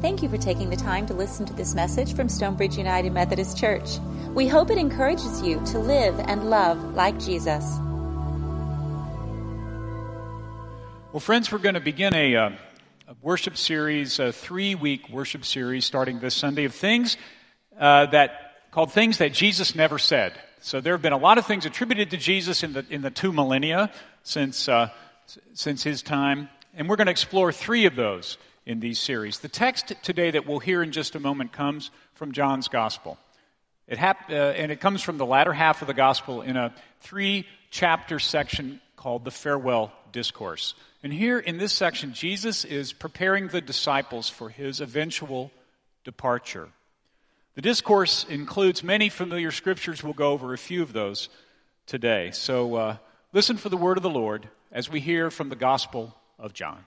[0.00, 3.58] Thank you for taking the time to listen to this message from Stonebridge United Methodist
[3.58, 3.98] Church.
[4.32, 7.64] We hope it encourages you to live and love like Jesus.
[11.12, 12.50] Well, friends, we're going to begin a, uh,
[13.08, 17.16] a worship series, a three week worship series starting this Sunday of things
[17.76, 20.32] uh, that called Things That Jesus Never Said.
[20.60, 23.10] So there have been a lot of things attributed to Jesus in the, in the
[23.10, 23.90] two millennia
[24.22, 24.90] since, uh,
[25.54, 29.38] since his time, and we're going to explore three of those in these series.
[29.38, 33.16] The text today that we'll hear in just a moment comes from John's Gospel.
[33.88, 36.74] It hap- uh, and it comes from the latter half of the Gospel in a
[37.00, 40.74] three chapter section called the Farewell Discourse.
[41.02, 45.50] And here in this section, Jesus is preparing the disciples for his eventual
[46.04, 46.68] departure.
[47.54, 50.04] The discourse includes many familiar scriptures.
[50.04, 51.30] We'll go over a few of those
[51.86, 52.32] today.
[52.32, 52.96] So uh,
[53.32, 56.84] listen for the word of the Lord as we hear from the Gospel of John.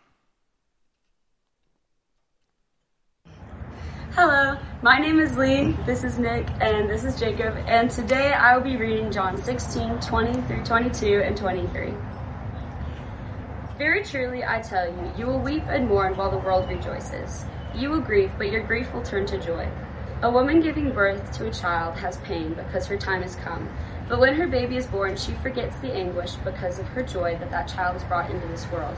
[4.14, 8.58] Hello, my name is Lee, this is Nick, and this is Jacob, and today I
[8.58, 11.94] will be reading John 16, 20 through 22 and 23.
[13.78, 17.46] Very truly I tell you, you will weep and mourn while the world rejoices.
[17.74, 19.70] You will grieve, but your grief will turn to joy.
[20.24, 23.70] A woman giving birth to a child has pain because her time has come,
[24.10, 27.52] but when her baby is born, she forgets the anguish because of her joy that
[27.52, 28.98] that child is brought into this world.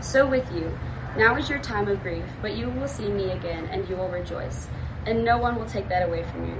[0.00, 0.78] So with you,
[1.16, 4.08] now is your time of grief, but you will see me again, and you will
[4.08, 4.68] rejoice,
[5.06, 6.56] and no one will take that away from you.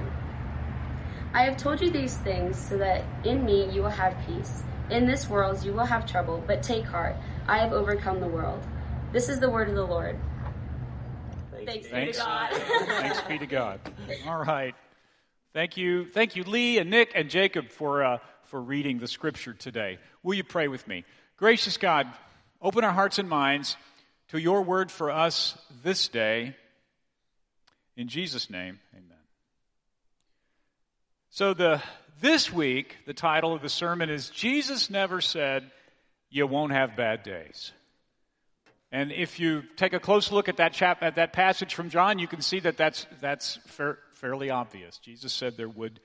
[1.33, 4.63] I have told you these things so that in me you will have peace.
[4.89, 7.17] In this world you will have trouble, but take heart,
[7.47, 8.63] I have overcome the world.
[9.11, 10.17] This is the word of the Lord.
[11.65, 12.17] Thanks, Thanks.
[12.17, 12.51] be to God.
[12.87, 13.79] Thanks be to God.
[14.27, 14.75] All right.
[15.53, 16.05] Thank you.
[16.05, 19.97] Thank you, Lee and Nick and Jacob, for, uh, for reading the scripture today.
[20.21, 21.03] Will you pray with me?
[21.37, 22.07] Gracious God,
[22.61, 23.75] open our hearts and minds
[24.29, 26.55] to your word for us this day.
[27.95, 29.17] In Jesus' name, amen.
[31.29, 31.81] So the
[32.21, 35.69] this week, the title of the sermon is Jesus Never Said
[36.29, 37.73] You Won't Have Bad Days.
[38.91, 42.19] And if you take a close look at that chap at that passage from John,
[42.19, 44.97] you can see that that's that's fair, fairly obvious.
[44.99, 45.99] Jesus said there would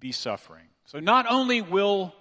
[0.00, 0.64] be suffering.
[0.86, 2.14] So not only will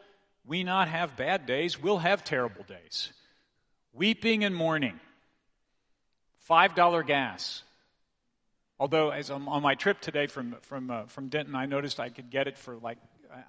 [0.45, 3.13] we not have bad days, we'll have terrible days.
[3.93, 4.99] Weeping and mourning.
[6.51, 7.63] $5 gas.
[8.77, 12.09] Although, as I'm on my trip today from, from, uh, from Denton, I noticed I
[12.09, 12.97] could get it for like,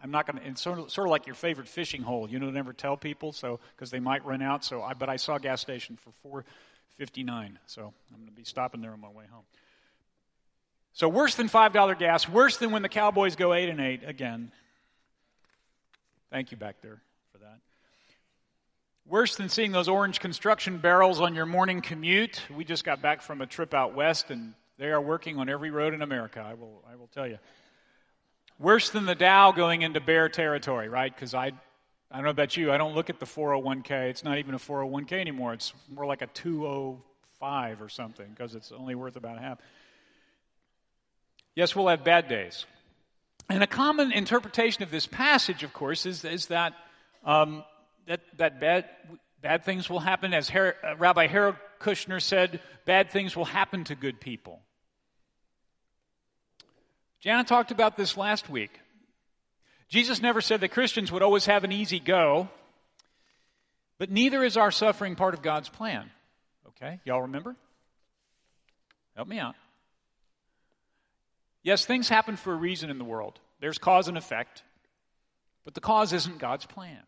[0.03, 2.29] I'm not going to, it's sort of, sort of like your favorite fishing hole.
[2.29, 4.65] You know, never tell people, so, because they might run out.
[4.65, 8.45] So I, but I saw a gas station for 459 So I'm going to be
[8.45, 9.45] stopping there on my way home.
[10.93, 14.53] So worse than $5 gas, worse than when the Cowboys go 8 and 8 again.
[16.31, 17.01] Thank you back there
[17.33, 17.59] for that.
[19.07, 22.41] Worse than seeing those orange construction barrels on your morning commute.
[22.55, 25.71] We just got back from a trip out west, and they are working on every
[25.71, 27.39] road in America, I will, I will tell you.
[28.61, 31.13] Worse than the Dow going into bear territory, right?
[31.13, 33.91] Because I, I don't know about you, I don't look at the 401k.
[34.11, 35.53] It's not even a 401k anymore.
[35.53, 39.59] It's more like a 205 or something because it's only worth about half.
[41.57, 42.67] Yes, we'll have bad days.
[43.51, 46.75] And a common interpretation of this passage, of course, is, is that
[47.25, 47.65] um,
[48.07, 48.85] that, that bad,
[49.41, 50.35] bad things will happen.
[50.35, 54.61] As Her- uh, Rabbi Harold Kushner said, bad things will happen to good people.
[57.21, 58.81] Jana talked about this last week.
[59.89, 62.49] Jesus never said that Christians would always have an easy go,
[63.99, 66.11] but neither is our suffering part of God's plan.
[66.69, 66.99] Okay?
[67.05, 67.55] Y'all remember?
[69.15, 69.55] Help me out.
[71.63, 73.39] Yes, things happen for a reason in the world.
[73.61, 74.65] There's cause and effect,
[75.65, 76.99] but the cause isn't God's plan.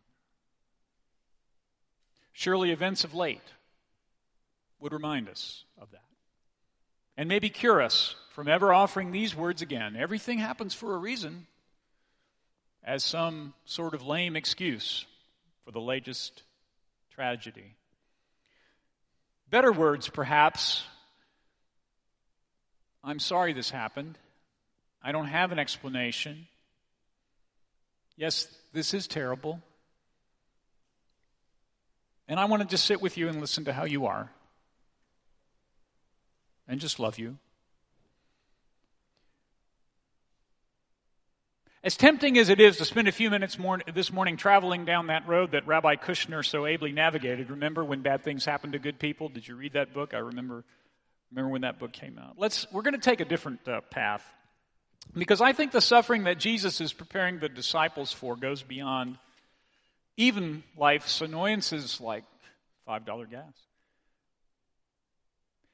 [2.35, 3.41] Surely events of late
[4.81, 6.03] would remind us of that.
[7.17, 9.95] And maybe cure us from ever offering these words again.
[9.97, 11.47] Everything happens for a reason,
[12.83, 15.07] as some sort of lame excuse
[15.65, 16.43] for the latest
[17.15, 17.77] tragedy.
[19.49, 20.83] Better words, perhaps.
[23.05, 24.19] I'm sorry this happened.
[25.01, 26.49] I don't have an explanation.
[28.17, 29.63] Yes, this is terrible.
[32.29, 34.31] And I want to just sit with you and listen to how you are
[36.67, 37.39] and just love you.
[41.83, 45.09] As tempting as it is to spend a few minutes more, this morning traveling down
[45.09, 48.99] that road that Rabbi Kushner so ably navigated, remember when bad things happen to good
[48.99, 49.29] people?
[49.29, 50.15] Did you read that book?
[50.15, 50.65] I remember,
[51.31, 52.37] remember when that book came out.
[52.39, 54.25] Let's, we're going to take a different uh, path
[55.13, 59.19] because I think the suffering that Jesus is preparing the disciples for goes beyond
[60.17, 62.25] even life's annoyances like
[62.89, 63.53] $5 gas.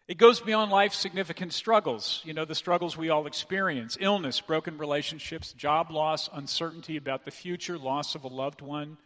[0.09, 4.77] It goes beyond life's significant struggles, you know, the struggles we all experience illness, broken
[4.77, 8.97] relationships, job loss, uncertainty about the future, loss of a loved one.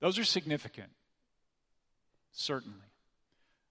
[0.00, 0.90] Those are significant,
[2.32, 2.76] certainly.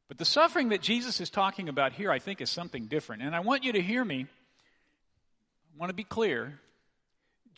[0.08, 3.22] But the suffering that Jesus is talking about here, I think, is something different.
[3.22, 4.28] And I want you to hear me.
[5.76, 6.60] I want to be clear.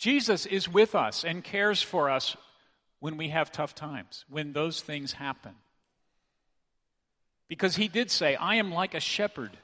[0.01, 2.35] Jesus is with us and cares for us
[3.01, 5.53] when we have tough times, when those things happen.
[7.47, 9.55] Because he did say, I am like a shepherd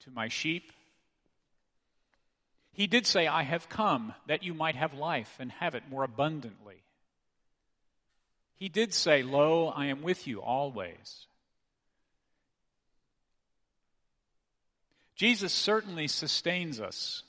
[0.00, 0.72] to my sheep.
[2.72, 6.04] He did say, I have come that you might have life and have it more
[6.04, 6.82] abundantly.
[8.56, 11.28] He did say, Lo, I am with you always.
[15.14, 17.22] Jesus certainly sustains us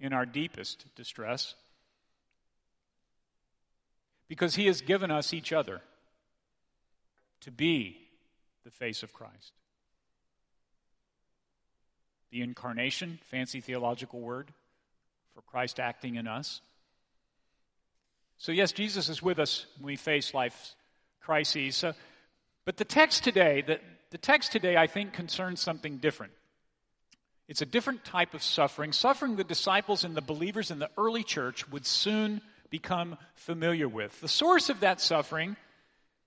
[0.00, 1.54] in our deepest distress
[4.28, 5.80] because he has given us each other
[7.40, 7.98] to be
[8.64, 9.52] the face of Christ.
[12.30, 14.50] The incarnation, fancy theological word
[15.34, 16.60] for Christ acting in us.
[18.38, 20.74] So, yes, Jesus is with us when we face life's
[21.20, 21.84] crises.
[22.64, 23.78] But the text today, the,
[24.10, 26.32] the text today, I think, concerns something different.
[27.48, 31.22] It's a different type of suffering, suffering the disciples and the believers in the early
[31.22, 34.18] church would soon become familiar with.
[34.20, 35.56] The source of that suffering,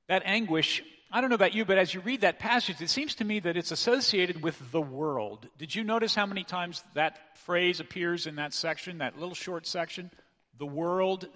[0.08, 3.16] that anguish, I don't know about you, but as you read that passage, it seems
[3.16, 5.48] to me that it's associated with the world.
[5.58, 9.66] Did you notice how many times that phrase appears in that section, that little short
[9.66, 10.12] section?
[10.58, 11.28] The world.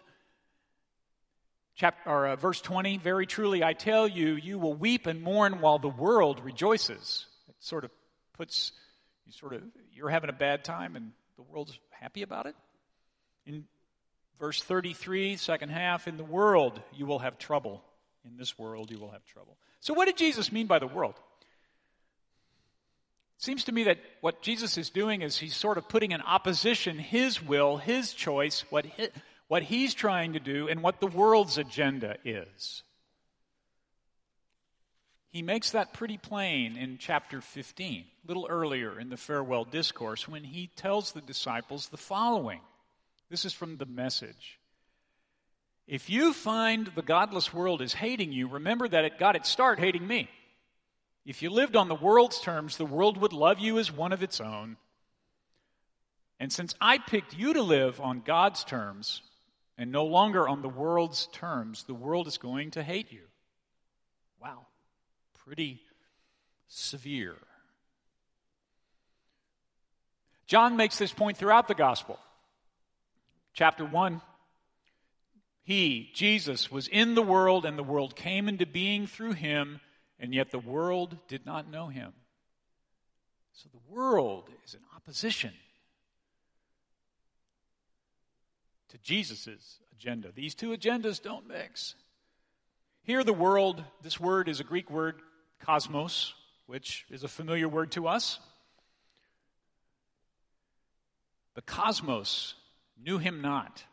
[1.75, 5.61] Chapter, or, uh, verse 20, very truly I tell you, you will weep and mourn
[5.61, 7.25] while the world rejoices.
[7.47, 7.91] It sort of
[8.33, 8.73] puts,
[9.31, 9.63] you sort of,
[9.93, 12.55] you're having a bad time and the world's happy about it.
[13.45, 13.65] In
[14.39, 17.83] verse 33, second half, in the world you will have trouble
[18.25, 19.57] in this world you will have trouble.
[19.79, 21.15] So, what did Jesus mean by the world?
[23.37, 26.21] It seems to me that what Jesus is doing is he's sort of putting in
[26.21, 28.85] opposition his will, his choice, what,
[29.47, 32.83] what he's trying to do, and what the world's agenda is.
[35.31, 40.27] He makes that pretty plain in chapter 15, a little earlier in the farewell discourse,
[40.27, 42.59] when he tells the disciples the following.
[43.29, 44.59] This is from the message.
[45.87, 49.79] If you find the godless world is hating you, remember that it got its start
[49.79, 50.29] hating me.
[51.25, 54.23] If you lived on the world's terms, the world would love you as one of
[54.23, 54.75] its own.
[56.41, 59.21] And since I picked you to live on God's terms
[59.77, 63.21] and no longer on the world's terms, the world is going to hate you.
[64.41, 64.65] Wow,
[65.45, 65.81] pretty
[66.67, 67.35] severe.
[70.47, 72.19] John makes this point throughout the gospel.
[73.53, 74.21] Chapter 1,
[75.63, 79.79] he, Jesus, was in the world, and the world came into being through him,
[80.19, 82.13] and yet the world did not know him.
[83.53, 85.51] So the world is in opposition
[88.89, 90.31] to Jesus' agenda.
[90.33, 91.95] These two agendas don't mix.
[93.03, 95.21] Here, the world, this word is a Greek word,
[95.65, 96.33] cosmos,
[96.65, 98.39] which is a familiar word to us.
[101.55, 102.55] The cosmos
[103.03, 103.83] knew him not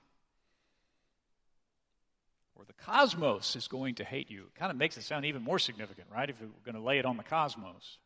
[2.58, 4.42] or the cosmos is going to hate you.
[4.42, 6.28] It kind of makes it sound even more significant, right?
[6.28, 7.98] If we're going to lay it on the cosmos.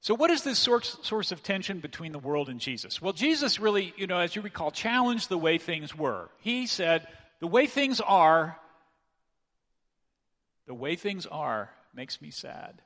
[0.00, 3.00] So, what is this source, source of tension between the world and Jesus?
[3.00, 6.28] Well, Jesus really, you know, as you recall, challenged the way things were.
[6.40, 7.06] He said,
[7.40, 8.58] The way things are,
[10.66, 12.82] the way things are makes me sad,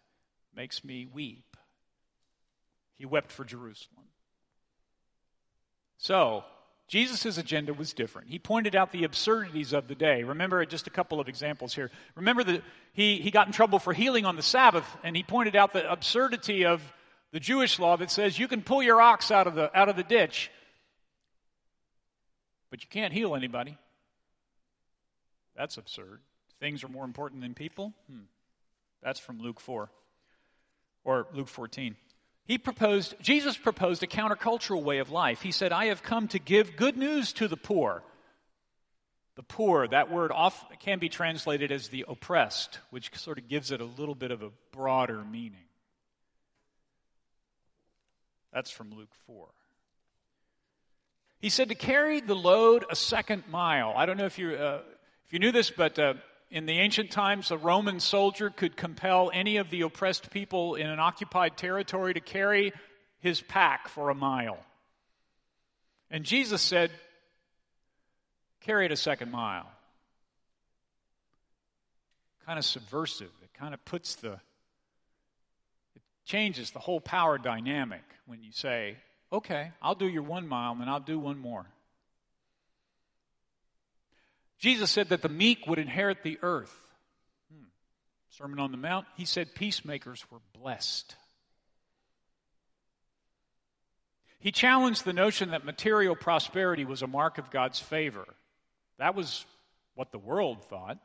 [0.54, 1.56] makes me weep.
[2.94, 4.06] He wept for Jerusalem.
[5.98, 6.44] So,
[6.88, 8.30] Jesus' agenda was different.
[8.30, 10.24] He pointed out the absurdities of the day.
[10.24, 11.90] Remember just a couple of examples here.
[12.14, 12.62] Remember that
[12.92, 15.90] he, he got in trouble for healing on the Sabbath, and he pointed out the
[15.90, 16.82] absurdity of
[17.30, 19.96] the Jewish law that says you can pull your ox out of the, out of
[19.96, 20.50] the ditch,
[22.70, 23.76] but you can't heal anybody.
[25.54, 26.20] That's absurd.
[26.58, 27.92] Things are more important than people?
[28.10, 28.22] Hmm.
[29.02, 29.90] That's from Luke 4
[31.04, 31.96] or Luke 14.
[32.44, 35.42] He proposed, Jesus proposed a countercultural way of life.
[35.42, 38.02] He said, I have come to give good news to the poor.
[39.36, 43.70] The poor, that word off, can be translated as the oppressed, which sort of gives
[43.70, 45.66] it a little bit of a broader meaning.
[48.52, 49.46] That's from Luke 4.
[51.38, 53.92] He said to carry the load a second mile.
[53.94, 54.80] I don't know if you, uh,
[55.26, 56.14] if you knew this, but uh,
[56.50, 60.86] in the ancient times, a Roman soldier could compel any of the oppressed people in
[60.86, 62.72] an occupied territory to carry
[63.20, 64.58] his pack for a mile.
[66.10, 66.90] And Jesus said,
[68.60, 69.70] Carry it a second mile.
[72.44, 73.30] kind of subversive.
[73.42, 74.32] It kind of puts the,
[75.94, 78.96] it changes the whole power dynamic when you say,
[79.32, 81.66] okay, I'll do your one mile and I'll do one more.
[84.58, 86.76] Jesus said that the meek would inherit the earth.
[87.52, 87.68] Hmm.
[88.30, 91.14] Sermon on the Mount, he said peacemakers were blessed.
[94.40, 98.24] He challenged the notion that material prosperity was a mark of God's favor.
[98.98, 99.44] That was
[99.94, 100.98] what the world thought.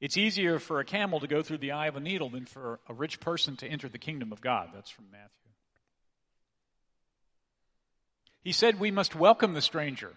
[0.00, 2.80] It's easier for a camel to go through the eye of a needle than for
[2.88, 4.68] a rich person to enter the kingdom of God.
[4.74, 5.30] That's from Matthew.
[8.42, 10.12] He said we must welcome the stranger.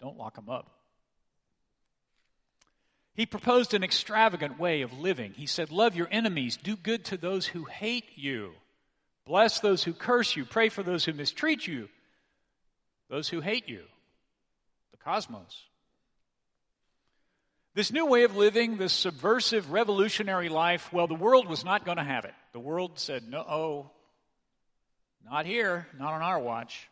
[0.00, 0.70] Don't lock him up.
[3.14, 5.32] He proposed an extravagant way of living.
[5.32, 8.52] He said, Love your enemies, do good to those who hate you,
[9.26, 11.88] bless those who curse you, pray for those who mistreat you,
[13.10, 13.82] those who hate you.
[14.92, 15.64] The cosmos.
[17.74, 21.98] This new way of living, this subversive, revolutionary life, well, the world was not going
[21.98, 22.34] to have it.
[22.52, 23.90] The world said, no, oh,
[25.24, 26.88] not here, not on our watch.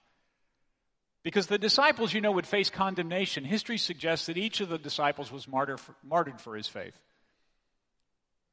[1.26, 3.42] Because the disciples, you know, would face condemnation.
[3.42, 6.96] History suggests that each of the disciples was martyr for, martyred for his faith.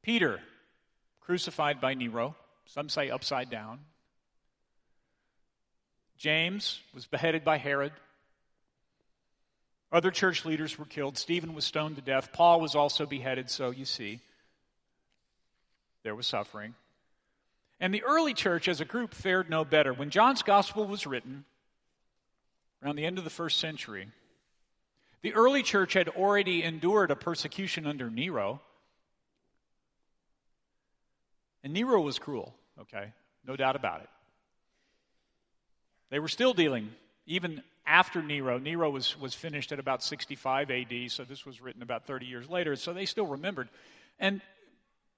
[0.02, 0.40] Peter,
[1.20, 2.34] crucified by Nero,
[2.66, 3.78] some say upside down.
[6.18, 7.92] James was beheaded by Herod.
[9.92, 11.16] Other church leaders were killed.
[11.16, 12.32] Stephen was stoned to death.
[12.32, 14.18] Paul was also beheaded, so you see,
[16.02, 16.74] there was suffering.
[17.78, 19.94] And the early church as a group fared no better.
[19.94, 21.44] When John's gospel was written,
[22.84, 24.08] around the end of the first century,
[25.22, 28.60] the early church had already endured a persecution under Nero.
[31.62, 33.12] And Nero was cruel, okay?
[33.46, 34.08] No doubt about it.
[36.10, 36.90] They were still dealing,
[37.26, 38.58] even after Nero.
[38.58, 42.50] Nero was, was finished at about 65 AD, so this was written about 30 years
[42.50, 43.70] later, so they still remembered.
[44.20, 44.42] And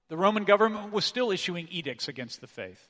[0.07, 2.87] the Roman government was still issuing edicts against the faith.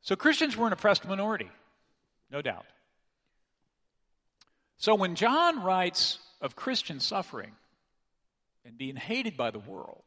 [0.00, 1.50] So Christians were an oppressed minority,
[2.30, 2.64] no doubt.
[4.78, 7.52] So when John writes of Christian suffering
[8.64, 10.02] and being hated by the world,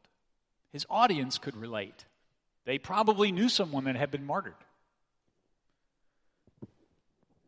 [0.72, 2.04] his audience could relate.
[2.64, 4.54] They probably knew someone that had been martyred.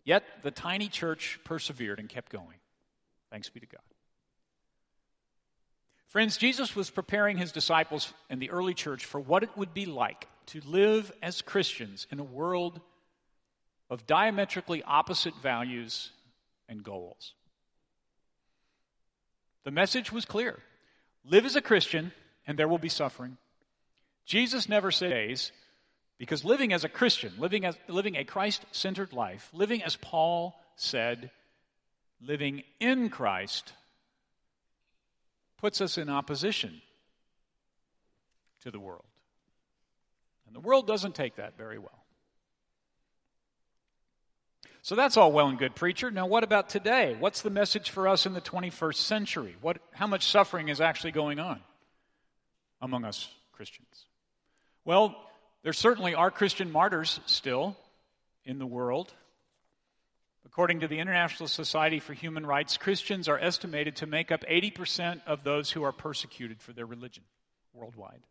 [0.05, 2.57] Yet the tiny church persevered and kept going.
[3.31, 3.83] Thanks be to God.
[6.09, 9.87] Friends, Jesus was preparing his disciples and the early church for what it would be
[9.87, 12.81] like to live as Christians in a world
[13.89, 16.11] of diametrically opposite values
[16.71, 17.35] and goals.
[19.65, 20.59] The message was clear
[21.27, 22.13] live as a Christian,
[22.47, 23.37] and there will be suffering.
[24.25, 25.51] Jesus never said
[26.17, 30.55] because living as a Christian, living, as, living a Christ centered life, living as Paul
[30.77, 31.31] said,
[32.23, 33.73] living in Christ,
[35.59, 36.81] puts us in opposition
[38.63, 39.05] to the world.
[40.47, 42.00] And the world doesn't take that very well.
[44.83, 46.11] So that's all well and good, preacher.
[46.11, 47.15] Now, what about today?
[47.19, 49.57] What's the message for us in the 21st century?
[49.61, 51.61] What, how much suffering is actually going on
[52.81, 54.07] among us Christians?
[54.85, 55.15] Well,
[55.63, 57.77] there certainly are Christian martyrs still
[58.47, 59.13] in the world.
[60.47, 65.21] According to the International Society for Human Rights, Christians are estimated to make up 80%
[65.27, 67.25] of those who are persecuted for their religion
[67.75, 68.23] worldwide.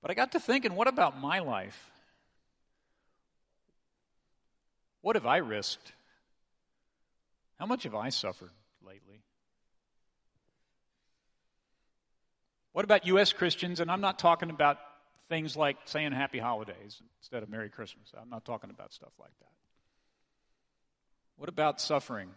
[0.00, 1.90] But I got to thinking, what about my life?
[5.02, 5.92] What have I risked?
[7.58, 8.50] How much have I suffered
[8.84, 9.22] lately?
[12.72, 13.32] What about U.S.
[13.32, 13.80] Christians?
[13.80, 14.78] And I'm not talking about
[15.28, 18.12] things like saying happy holidays instead of Merry Christmas.
[18.20, 19.48] I'm not talking about stuff like that.
[21.36, 22.28] What about suffering?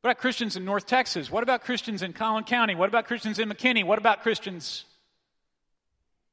[0.00, 1.30] What about Christians in North Texas?
[1.30, 2.74] What about Christians in Collin County?
[2.74, 3.84] What about Christians in McKinney?
[3.84, 4.84] What about Christians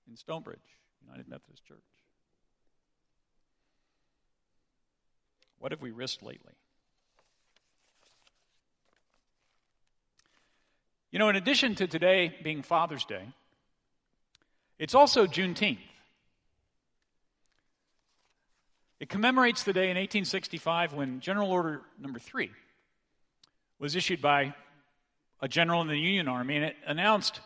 [0.07, 0.59] in Stonebridge,
[1.05, 1.83] United Methodist Church?
[5.63, 6.51] What have we risked lately?
[11.09, 13.23] You know, in addition to today being Father's Day,
[14.77, 15.77] it's also Juneteenth.
[18.99, 22.51] It commemorates the day in 1865 when General Order Number 3
[23.79, 24.53] was issued by
[25.39, 27.39] a general in the Union Army, and it announced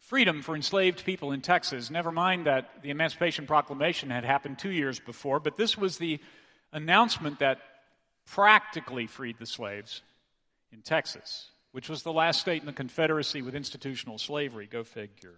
[0.00, 1.88] freedom for enslaved people in Texas.
[1.88, 6.18] Never mind that the Emancipation Proclamation had happened two years before, but this was the
[6.72, 7.58] announcement that
[8.26, 10.02] practically freed the slaves
[10.72, 14.66] in Texas which was the last state in the Confederacy with institutional slavery.
[14.66, 15.34] Go figure.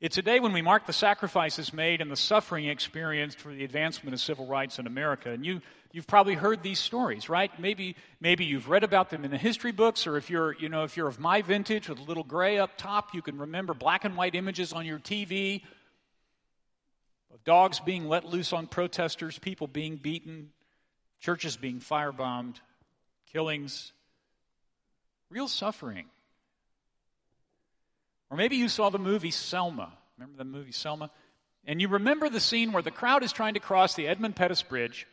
[0.00, 3.64] It's a day when we mark the sacrifices made and the suffering experienced for the
[3.64, 5.30] advancement of civil rights in America.
[5.30, 5.60] And you,
[5.92, 7.50] you've probably heard these stories, right?
[7.60, 10.84] Maybe, maybe you've read about them in the history books, or if you're, you know,
[10.84, 14.06] if you're of my vintage with a little gray up top, you can remember black
[14.06, 15.60] and white images on your TV
[17.32, 20.50] of dogs being let loose on protesters, people being beaten,
[21.20, 22.56] churches being firebombed,
[23.32, 23.92] killings,
[25.30, 26.06] real suffering.
[28.30, 29.92] Or maybe you saw the movie Selma.
[30.18, 31.10] Remember the movie Selma?
[31.66, 34.62] And you remember the scene where the crowd is trying to cross the Edmund Pettus
[34.62, 35.06] Bridge,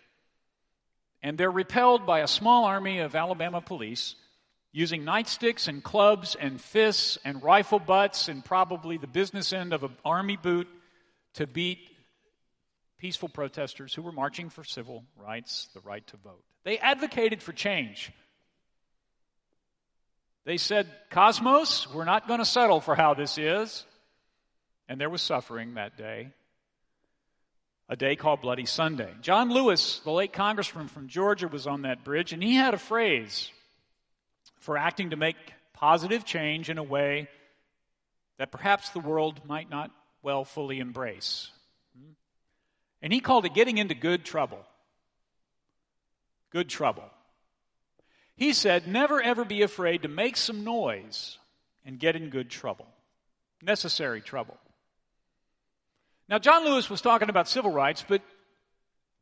[1.22, 4.16] and they're repelled by a small army of Alabama police
[4.72, 9.84] using nightsticks and clubs and fists and rifle butts and probably the business end of
[9.84, 10.68] an army boot
[11.34, 11.80] to beat
[12.98, 16.44] peaceful protesters who were marching for civil rights, the right to vote.
[16.64, 18.12] They advocated for change.
[20.46, 23.86] They said, Cosmos, we're not going to settle for how this is.
[24.90, 26.30] And there was suffering that day,
[27.90, 29.12] a day called Bloody Sunday.
[29.22, 32.78] John Lewis, the late congressman from Georgia, was on that bridge, and he had a
[32.78, 33.52] phrase
[34.60, 35.36] for acting to make
[35.74, 37.28] positive change in a way
[38.38, 41.52] that perhaps the world might not well fully embrace.
[43.02, 44.66] And he called it getting into good trouble.
[46.52, 47.10] Good trouble.
[48.36, 51.38] He said, Never ever be afraid to make some noise
[51.86, 52.88] and get in good trouble,
[53.62, 54.58] necessary trouble.
[56.30, 58.22] Now, John Lewis was talking about civil rights, but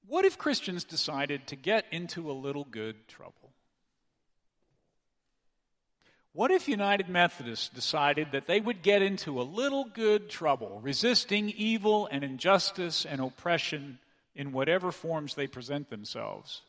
[0.08, 3.45] what if Christians decided to get into a little good trouble?
[6.36, 11.50] What if United Methodists decided that they would get into a little good trouble, resisting
[11.50, 14.00] evil and injustice and oppression
[14.36, 16.62] in whatever forms they present themselves?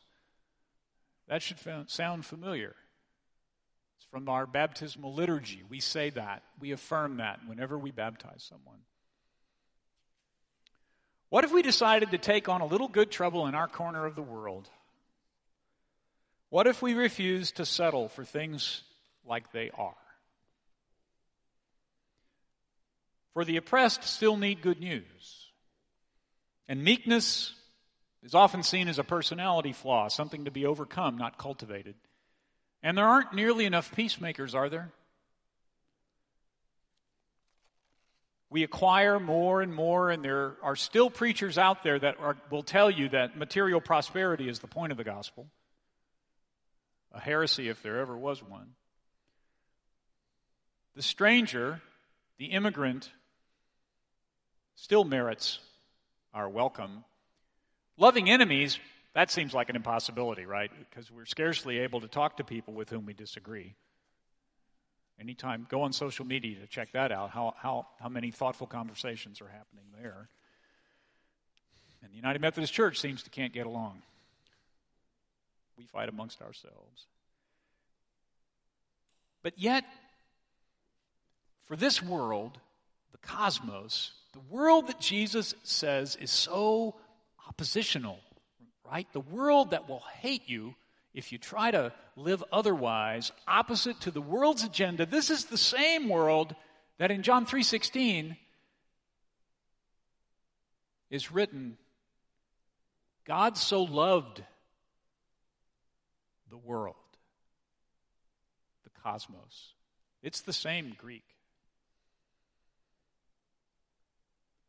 [1.27, 1.57] That should
[1.87, 2.75] sound familiar.
[3.97, 5.63] It's from our baptismal liturgy.
[5.69, 8.79] We say that, we affirm that whenever we baptize someone.
[11.27, 14.15] What if we decided to take on a little good trouble in our corner of
[14.15, 14.69] the world?
[16.47, 18.83] What if we refused to settle for things
[19.27, 19.93] like they are?
[23.33, 25.03] For the oppressed still need good news.
[26.67, 27.53] And meekness
[28.23, 31.95] is often seen as a personality flaw, something to be overcome, not cultivated.
[32.83, 34.91] And there aren't nearly enough peacemakers, are there?
[38.49, 42.63] We acquire more and more, and there are still preachers out there that are, will
[42.63, 45.47] tell you that material prosperity is the point of the gospel.
[47.11, 48.69] A heresy, if there ever was one.
[50.97, 51.79] The stranger,
[52.37, 53.09] the immigrant,
[54.75, 55.59] still merits
[56.33, 57.05] our welcome
[57.97, 58.79] Loving enemies,
[59.15, 60.71] that seems like an impossibility, right?
[60.89, 63.73] Because we're scarcely able to talk to people with whom we disagree.
[65.19, 69.41] Anytime, go on social media to check that out, how, how, how many thoughtful conversations
[69.41, 70.29] are happening there.
[72.03, 74.03] And the United Methodist Church seems to can't get along.
[75.75, 77.07] We fight amongst ourselves.
[79.41, 79.85] But yet,
[81.67, 82.57] for this world,
[83.11, 86.95] the cosmos, the world that Jesus says is so
[87.47, 88.19] oppositional,
[88.89, 89.07] right?
[89.13, 90.75] The world that will hate you
[91.13, 95.05] if you try to live otherwise, opposite to the world's agenda.
[95.05, 96.55] This is the same world
[96.97, 98.37] that in John 3:16
[101.09, 101.77] is written
[103.25, 104.43] God so loved
[106.49, 106.95] the world,
[108.83, 109.73] the cosmos.
[110.21, 111.36] It's the same Greek.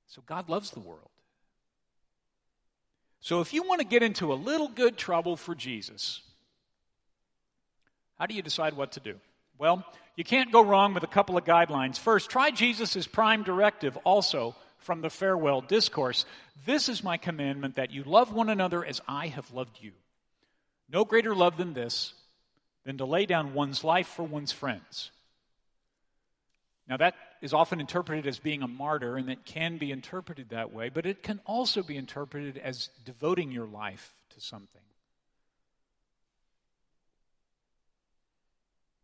[0.09, 1.11] So God loves the world.
[3.21, 6.23] So if you want to get into a little good trouble for Jesus,
[8.19, 9.15] how do you decide what to do?
[9.59, 9.85] Well,
[10.17, 11.99] you can't go wrong with a couple of guidelines.
[11.99, 16.25] First, try Jesus' prime directive also from the farewell discourse.
[16.65, 19.93] This is my commandment that you love one another as I have loved you.
[20.89, 22.15] No greater love than this,
[22.85, 25.11] than to lay down one's life for one's friends.
[26.89, 30.73] Now, that is often interpreted as being a martyr, and it can be interpreted that
[30.73, 34.83] way, but it can also be interpreted as devoting your life to something.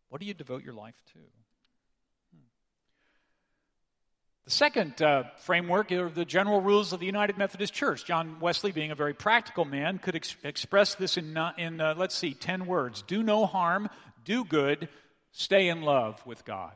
[0.09, 1.18] What do you devote your life to?
[1.18, 2.44] Hmm.
[4.44, 8.05] The second uh, framework are the general rules of the United Methodist Church.
[8.05, 11.94] John Wesley, being a very practical man, could ex- express this in, uh, in uh,
[11.97, 13.88] let's see, 10 words do no harm,
[14.25, 14.88] do good,
[15.33, 16.75] stay in love with God.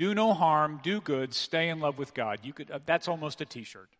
[0.00, 2.38] Do no harm, do good, stay in love with God.
[2.42, 3.90] You could, uh, that's almost a t shirt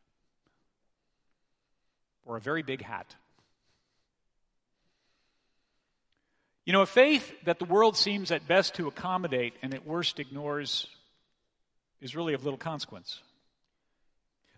[2.24, 3.14] or a very big hat.
[6.64, 10.20] You know, a faith that the world seems at best to accommodate and at worst
[10.20, 10.86] ignores
[12.00, 13.20] is really of little consequence.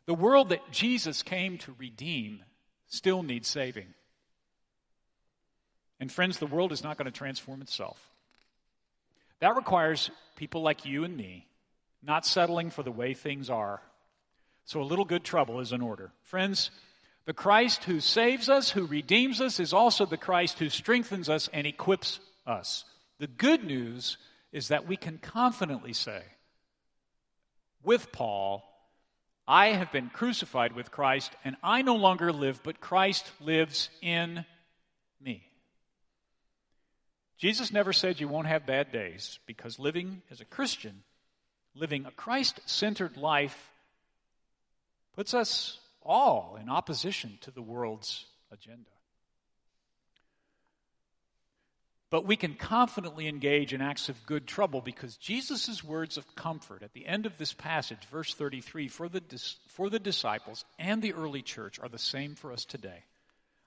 [0.07, 2.44] The world that Jesus came to redeem
[2.87, 3.88] still needs saving.
[5.98, 8.12] And friends, the world is not going to transform itself.
[9.42, 11.48] That requires people like you and me
[12.00, 13.83] not settling for the way things are.
[14.66, 16.12] So a little good trouble is in order.
[16.22, 16.70] Friends,
[17.24, 21.48] the Christ who saves us, who redeems us, is also the Christ who strengthens us
[21.52, 22.85] and equips us.
[23.18, 24.16] The good news
[24.52, 26.22] is that we can confidently say,
[27.83, 28.62] with Paul,
[29.48, 34.44] I have been crucified with Christ, and I no longer live, but Christ lives in
[35.20, 35.42] me.
[37.42, 41.02] Jesus never said you won't have bad days because living as a Christian,
[41.74, 43.72] living a Christ centered life,
[45.16, 48.88] puts us all in opposition to the world's agenda.
[52.11, 56.85] But we can confidently engage in acts of good trouble because Jesus' words of comfort
[56.85, 59.20] at the end of this passage, verse 33, for the,
[59.66, 63.02] for the disciples and the early church are the same for us today.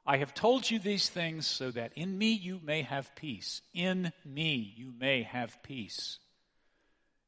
[0.05, 3.61] I have told you these things so that in me you may have peace.
[3.73, 6.19] In me you may have peace.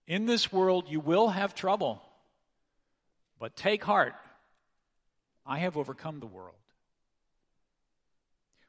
[0.05, 2.01] In this world you will have trouble,
[3.39, 4.13] but take heart.
[5.45, 6.53] I have overcome the world.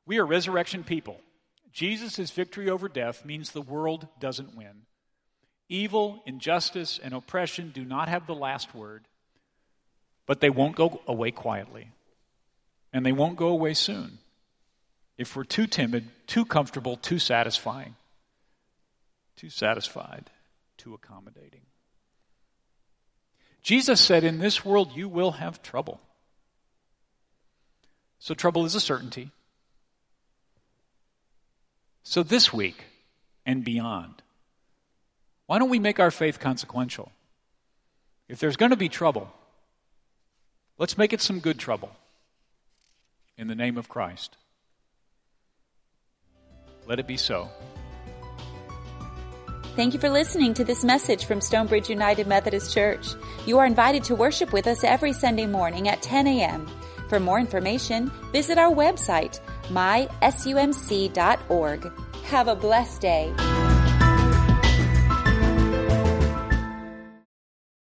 [0.07, 1.21] We are resurrection people.
[1.71, 4.87] Jesus' victory over death means the world doesn't win.
[5.69, 9.05] Evil, injustice, and oppression do not have the last word,
[10.25, 11.91] but they won't go away quietly.
[12.93, 14.19] And they won't go away soon
[15.19, 17.97] if we're too timid, too comfortable, too satisfying,
[19.37, 20.31] too satisfied,
[20.77, 21.63] too accommodating.
[23.63, 26.01] Jesus said, In this world you will have trouble.
[28.21, 29.31] So trouble is a certainty.
[32.05, 32.85] So this week
[33.45, 34.23] and beyond,
[35.47, 37.13] why don't we make our faith consequential?
[38.29, 39.33] If there's going to be trouble,
[40.79, 41.91] let's make it some good trouble
[43.39, 44.37] in the name of Christ.
[46.87, 47.49] Let it be so.
[49.77, 53.07] Thank you for listening to this message from Stonebridge United Methodist Church.
[53.47, 56.67] You are invited to worship with us every Sunday morning at 10 a.m.
[57.09, 61.13] For more information, visit our website, mysumc.org.
[62.25, 63.68] Have a blessed day.